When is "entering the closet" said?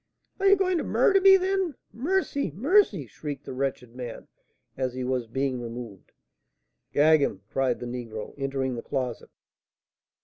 8.35-9.29